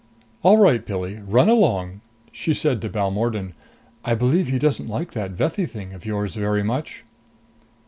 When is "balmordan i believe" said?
2.89-4.47